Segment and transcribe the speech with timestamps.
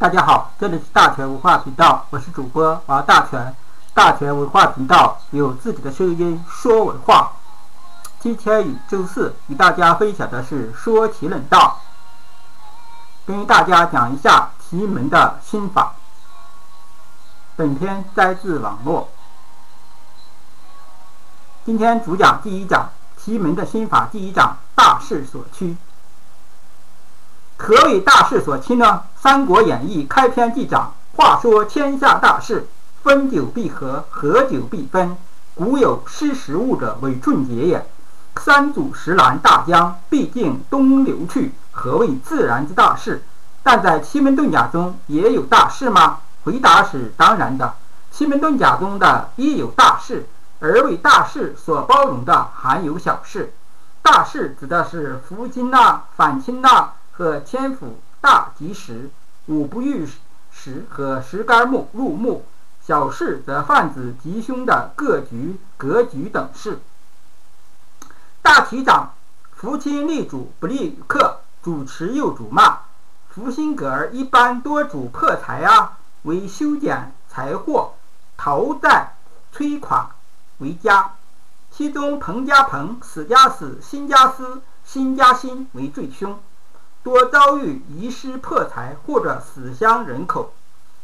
[0.00, 3.52] 大家好，这里是大全文化频道，我是主播王大全。
[3.92, 7.32] 大全文化频道有自己的声音，说文化。
[8.20, 11.80] 今天与周四与大家分享的是说题论道，
[13.26, 15.94] 跟大家讲一下题门的心法。
[17.56, 19.08] 本篇摘自网络。
[21.64, 25.76] 今天主讲第一讲题门的心法，第一章大势所趋。
[27.60, 29.02] 何为大势所趋呢？
[29.22, 32.68] 《三国演义》开篇即讲：“话说天下大势，
[33.02, 35.16] 分久必合，合久必分。
[35.54, 37.84] 古有失时务者为俊杰也。
[38.36, 41.52] 三祖石兰大江，必定东流去。
[41.72, 43.24] 何谓自然之大势？
[43.64, 46.20] 但在奇门遁甲中也有大势吗？
[46.44, 47.74] 回答是当然的。
[48.12, 50.26] 奇门遁甲中的亦有大势，
[50.60, 53.52] 而为大势所包容的还有小势。
[54.00, 59.10] 大势指的是福金呐、反清呐。”和天府大吉时，
[59.46, 60.08] 五不遇
[60.52, 62.44] 时和石干木入木，
[62.80, 66.78] 小事则泛指吉凶的各局格局等事。
[68.40, 69.14] 大体长，
[69.50, 72.82] 福亲立主不利克，主持又主骂。
[73.30, 77.94] 福星格儿一般多主破财啊，为修剪财货、
[78.36, 79.14] 逃债、
[79.50, 80.12] 催垮
[80.58, 81.14] 为佳。
[81.72, 86.38] 其中彭加彭、死家死、辛加私、辛加辛为最凶。
[87.02, 90.52] 多遭遇遗失破财或者死伤人口，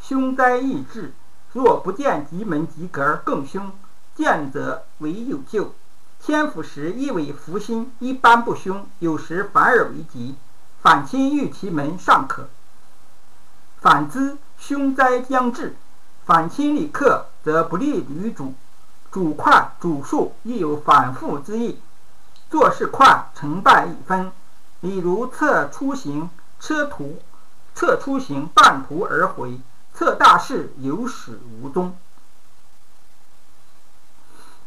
[0.00, 1.12] 凶灾易至。
[1.52, 3.72] 若不见吉门吉格更凶，
[4.14, 5.74] 见则为有救。
[6.22, 10.36] 天府时亦为福星，一般不凶，有时反而为吉。
[10.80, 12.48] 反亲遇其门尚可，
[13.80, 15.76] 反之凶灾将至，
[16.24, 18.54] 反亲里克则不利于主。
[19.10, 21.80] 主快主速亦有反复之意，
[22.48, 24.30] 做事快，成败易分。
[24.80, 27.20] 比如测出行车途，
[27.74, 29.60] 测出行半途而回，
[29.94, 31.94] 测大事有始无终。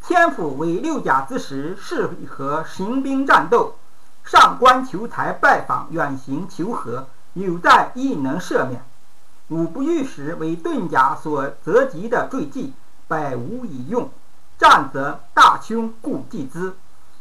[0.06, 3.76] 天府为六甲之时，适合行兵战斗，
[4.22, 8.84] 上官求财，拜访远行求和，有在亦能赦免。
[9.48, 12.72] 五不遇时为遁甲所择吉的坠忌，
[13.08, 14.10] 百无以用。
[14.58, 16.74] 战则大凶，故忌之。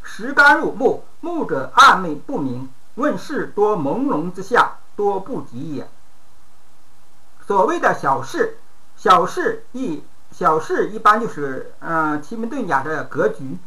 [0.04, 2.70] 时干入木，木者暗昧不明。
[2.96, 5.90] 问世多朦胧之下，多不及也。
[7.48, 8.58] 所谓的小事，
[8.96, 13.58] 小事一小事一般就是嗯奇门遁甲的格局。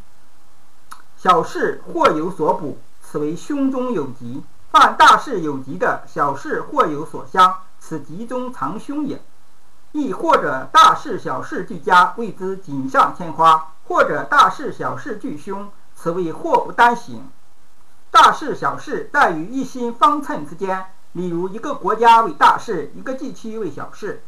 [1.17, 9.21] 小事或有所补，此为胸中有吉；犯大事有吉的，小事或有所相，此吉中藏凶也。
[9.93, 17.29] 亦或者大事小事俱佳，谓之锦上添花；或者大事小事俱凶，此为祸不单行。
[18.17, 24.23] 大事小事在于一心方寸之间，例如一个国家为大事，一个地区为小事。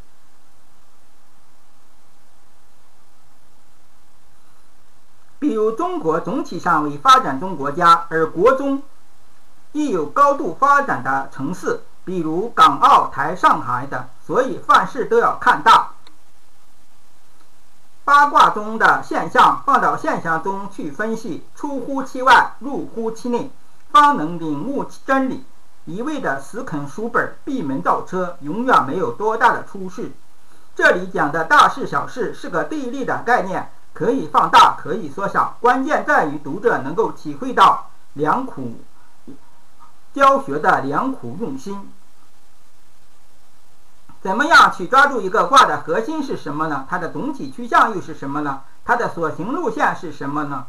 [5.40, 8.80] 比如中国总体上为发展中国家，而国中
[9.72, 15.94] 亦有高度发展的城市，比如港澳台、上海等，所以凡事都要看大。
[18.04, 23.50] 八卦中的现象放到现象中去分析，出乎其外，入乎其内。
[23.92, 25.44] 方能领悟真理，
[25.84, 30.12] 一味的死啃书本、闭门造车，永远没有多大的出息。
[30.74, 38.76] 这里讲的大事小事是个对立的概念，可以放大，可以缩小，关键在于读者能够体会到良苦
[40.14, 41.92] 教学的良苦用心。
[44.22, 46.86] 怎么样去抓住一个卦的核心是什么呢？
[46.88, 48.62] 它的总体趋向又是什么呢？
[48.84, 50.66] 它的所行路线是什么呢？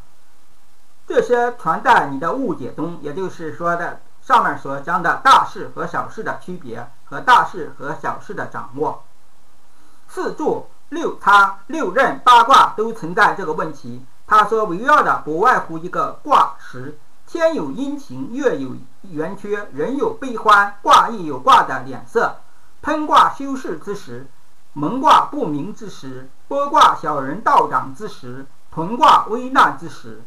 [1.13, 9.03] 这些传在你的误解中，也就是说的上面所讲的大事和小事的区别和大事和小事的掌握。
[10.07, 14.05] 四柱、六叉、六壬、八卦都存在这个问题。
[14.25, 22.37] 他说围绕的不外乎一个卦时，天有阴晴，月有圆缺，人有悲欢，卦亦有卦的脸色。
[22.81, 24.27] 喷卦修饰之时，
[24.71, 30.21] 蒙卦不明之时，剥卦小人道长之时，屯卦危难之时。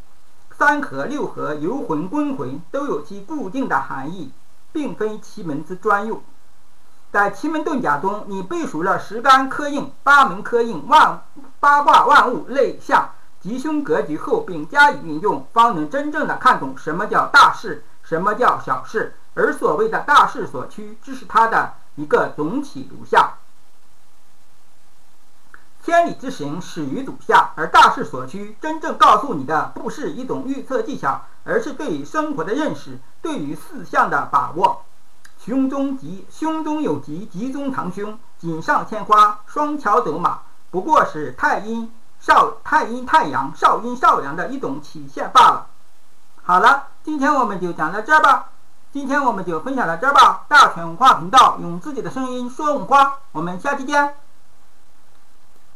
[0.66, 4.32] 三合、六合、游魂、归魂都有其固定的含义，
[4.72, 6.22] 并非奇门之专用。
[7.12, 11.22] 在奇门遁甲中，你背熟了十干科应、八门科应、万
[11.61, 13.11] 八卦万物类象、
[13.43, 19.16] 吉凶格局后，并加以运用，方能真正的看懂什么叫大事，什么叫小事。
[19.34, 23.34] 而所谓的大势所趋，只是它的一个总体图像。
[25.85, 34.83] 千里之行始于足下，而大势所趋，真正告诉你的不是一种预测技巧，而是对于生活的认识，对于四象的把握。
[35.39, 40.39] 胸中吉，胸中有吉，吉中堂凶，锦上添花，双桥走马，
[40.71, 45.67] 不过是太阴少太阴太阳，少阴少阳的一种体现罢了。
[46.43, 48.49] 好了，今天我们就讲到这儿吧。
[48.91, 50.47] 今天我们就分享到这儿吧。
[50.49, 54.15] 大犬文化频道用自己的声音说文化，我们下期见。